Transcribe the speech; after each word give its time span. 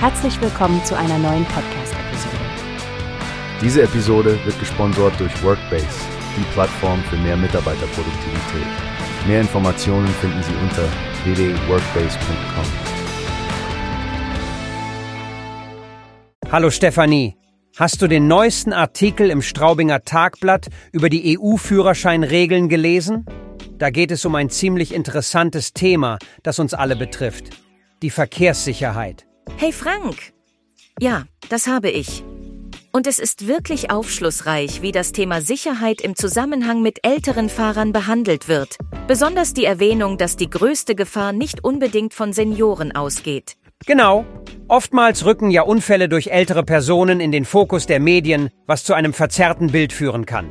Herzlich 0.00 0.40
willkommen 0.40 0.84
zu 0.84 0.96
einer 0.96 1.18
neuen 1.18 1.44
Podcast-Episode. 1.46 2.36
Diese 3.60 3.82
Episode 3.82 4.38
wird 4.44 4.56
gesponsert 4.60 5.18
durch 5.18 5.42
Workbase, 5.42 5.88
die 6.36 6.44
Plattform 6.52 7.02
für 7.10 7.16
mehr 7.16 7.36
Mitarbeiterproduktivität. 7.36 8.68
Mehr 9.26 9.40
Informationen 9.40 10.06
finden 10.06 10.40
Sie 10.44 10.54
unter 10.62 10.84
www.workbase.com. 11.24 12.64
Hallo 16.52 16.70
Stefanie, 16.70 17.34
hast 17.76 18.00
du 18.00 18.06
den 18.06 18.28
neuesten 18.28 18.72
Artikel 18.72 19.30
im 19.30 19.42
Straubinger 19.42 20.04
Tagblatt 20.04 20.68
über 20.92 21.08
die 21.08 21.36
EU-Führerscheinregeln 21.36 22.68
gelesen? 22.68 23.26
Da 23.78 23.90
geht 23.90 24.12
es 24.12 24.24
um 24.24 24.36
ein 24.36 24.48
ziemlich 24.48 24.94
interessantes 24.94 25.72
Thema, 25.72 26.18
das 26.44 26.60
uns 26.60 26.72
alle 26.72 26.94
betrifft. 26.94 27.50
Die 28.02 28.10
Verkehrssicherheit. 28.10 29.27
Hey 29.56 29.72
Frank! 29.72 30.32
Ja, 31.00 31.24
das 31.48 31.66
habe 31.66 31.90
ich. 31.90 32.24
Und 32.92 33.06
es 33.06 33.18
ist 33.18 33.46
wirklich 33.46 33.90
aufschlussreich, 33.90 34.82
wie 34.82 34.92
das 34.92 35.12
Thema 35.12 35.40
Sicherheit 35.40 36.00
im 36.00 36.16
Zusammenhang 36.16 36.82
mit 36.82 36.98
älteren 37.06 37.48
Fahrern 37.48 37.92
behandelt 37.92 38.48
wird. 38.48 38.76
Besonders 39.06 39.54
die 39.54 39.64
Erwähnung, 39.64 40.18
dass 40.18 40.36
die 40.36 40.50
größte 40.50 40.94
Gefahr 40.94 41.32
nicht 41.32 41.62
unbedingt 41.64 42.14
von 42.14 42.32
Senioren 42.32 42.94
ausgeht. 42.94 43.56
Genau. 43.86 44.24
Oftmals 44.68 45.24
rücken 45.24 45.50
ja 45.50 45.62
Unfälle 45.62 46.08
durch 46.08 46.28
ältere 46.28 46.62
Personen 46.62 47.20
in 47.20 47.32
den 47.32 47.44
Fokus 47.44 47.86
der 47.86 48.00
Medien, 48.00 48.50
was 48.66 48.84
zu 48.84 48.94
einem 48.94 49.12
verzerrten 49.12 49.70
Bild 49.70 49.92
führen 49.92 50.26
kann. 50.26 50.50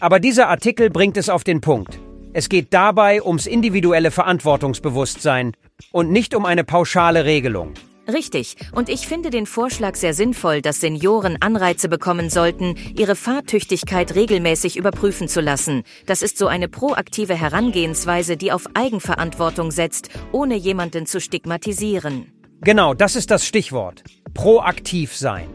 Aber 0.00 0.18
dieser 0.18 0.48
Artikel 0.48 0.90
bringt 0.90 1.16
es 1.16 1.28
auf 1.28 1.44
den 1.44 1.60
Punkt. 1.60 1.98
Es 2.32 2.48
geht 2.48 2.72
dabei 2.72 3.22
ums 3.22 3.46
individuelle 3.46 4.10
Verantwortungsbewusstsein 4.10 5.52
und 5.92 6.10
nicht 6.10 6.34
um 6.34 6.46
eine 6.46 6.64
pauschale 6.64 7.24
Regelung. 7.24 7.74
Richtig, 8.10 8.56
und 8.72 8.88
ich 8.88 9.06
finde 9.06 9.30
den 9.30 9.46
Vorschlag 9.46 9.94
sehr 9.94 10.12
sinnvoll, 10.12 10.60
dass 10.60 10.80
Senioren 10.80 11.36
Anreize 11.40 11.88
bekommen 11.88 12.30
sollten, 12.30 12.74
ihre 12.96 13.14
Fahrtüchtigkeit 13.14 14.14
regelmäßig 14.16 14.76
überprüfen 14.76 15.28
zu 15.28 15.40
lassen. 15.40 15.84
Das 16.06 16.22
ist 16.22 16.36
so 16.36 16.48
eine 16.48 16.68
proaktive 16.68 17.34
Herangehensweise, 17.34 18.36
die 18.36 18.50
auf 18.50 18.66
Eigenverantwortung 18.74 19.70
setzt, 19.70 20.10
ohne 20.32 20.56
jemanden 20.56 21.06
zu 21.06 21.20
stigmatisieren. 21.20 22.32
Genau, 22.60 22.94
das 22.94 23.14
ist 23.14 23.30
das 23.30 23.46
Stichwort. 23.46 24.02
Proaktiv 24.34 25.16
sein. 25.16 25.48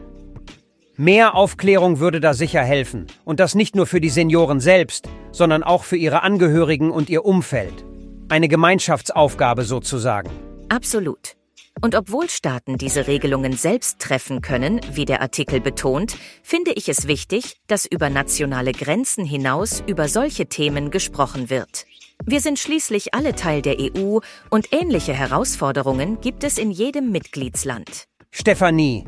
Mehr 0.96 1.34
Aufklärung 1.34 2.00
würde 2.00 2.20
da 2.20 2.34
sicher 2.34 2.62
helfen. 2.62 3.06
Und 3.24 3.40
das 3.40 3.54
nicht 3.54 3.76
nur 3.76 3.86
für 3.86 4.00
die 4.00 4.10
Senioren 4.10 4.58
selbst, 4.58 5.08
sondern 5.32 5.62
auch 5.62 5.84
für 5.84 5.96
ihre 5.96 6.22
Angehörigen 6.22 6.90
und 6.90 7.08
ihr 7.08 7.24
Umfeld. 7.24 7.84
Eine 8.28 8.48
Gemeinschaftsaufgabe 8.48 9.64
sozusagen. 9.64 10.30
Absolut. 10.68 11.37
Und 11.80 11.94
obwohl 11.94 12.28
Staaten 12.28 12.76
diese 12.76 13.06
Regelungen 13.06 13.52
selbst 13.52 14.00
treffen 14.00 14.40
können, 14.40 14.80
wie 14.92 15.04
der 15.04 15.20
Artikel 15.20 15.60
betont, 15.60 16.16
finde 16.42 16.72
ich 16.72 16.88
es 16.88 17.06
wichtig, 17.06 17.56
dass 17.66 17.86
über 17.86 18.10
nationale 18.10 18.72
Grenzen 18.72 19.24
hinaus 19.24 19.82
über 19.86 20.08
solche 20.08 20.46
Themen 20.46 20.90
gesprochen 20.90 21.50
wird. 21.50 21.86
Wir 22.24 22.40
sind 22.40 22.58
schließlich 22.58 23.14
alle 23.14 23.34
Teil 23.34 23.62
der 23.62 23.76
EU 23.78 24.18
und 24.50 24.72
ähnliche 24.72 25.14
Herausforderungen 25.14 26.20
gibt 26.20 26.42
es 26.42 26.58
in 26.58 26.70
jedem 26.70 27.12
Mitgliedsland. 27.12 28.04
Stefanie, 28.30 29.04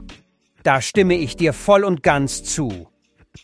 da 0.62 0.80
stimme 0.80 1.14
ich 1.14 1.36
dir 1.36 1.52
voll 1.52 1.84
und 1.84 2.02
ganz 2.02 2.44
zu. 2.44 2.88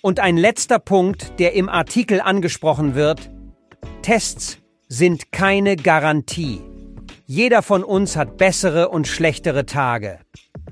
Und 0.02 0.20
ein 0.20 0.36
letzter 0.36 0.78
Punkt, 0.78 1.38
der 1.38 1.54
im 1.54 1.68
Artikel 1.68 2.20
angesprochen 2.20 2.94
wird. 2.94 3.30
Tests 4.02 4.58
sind 4.88 5.32
keine 5.32 5.76
Garantie. 5.76 6.60
Jeder 7.28 7.62
von 7.62 7.82
uns 7.82 8.14
hat 8.14 8.36
bessere 8.36 8.88
und 8.88 9.08
schlechtere 9.08 9.66
Tage. 9.66 10.20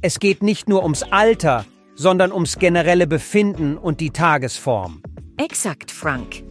Es 0.03 0.21
geht 0.21 0.41
nicht 0.41 0.69
nur 0.69 0.85
ums 0.85 1.03
Alter, 1.03 1.65
sondern 1.97 2.31
ums 2.31 2.61
generelle 2.61 3.09
Befinden 3.09 3.77
und 3.77 4.01
die 4.01 4.11
Tagesform. 4.11 5.03
Exakt, 5.37 5.91
Frank. 5.91 6.45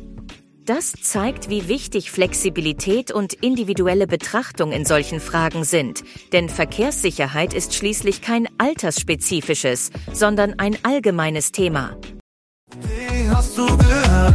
Das 0.65 0.91
zeigt, 0.91 1.49
wie 1.49 1.69
wichtig 1.69 2.11
Flexibilität 2.11 3.11
und 3.11 3.33
individuelle 3.33 4.05
Betrachtung 4.05 4.73
in 4.73 4.83
solchen 4.83 5.21
Fragen 5.21 5.63
sind. 5.63 6.03
Denn 6.33 6.49
Verkehrssicherheit 6.49 7.53
ist 7.53 7.73
schließlich 7.73 8.21
kein 8.21 8.49
altersspezifisches, 8.57 9.91
sondern 10.11 10.59
ein 10.59 10.77
allgemeines 10.83 11.53
Thema. 11.53 11.95
Wie 12.81 13.29
hast 13.29 13.57
du 13.57 13.65
gehört? 13.77 14.12